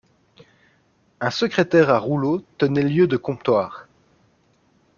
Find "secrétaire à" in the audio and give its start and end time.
1.29-1.99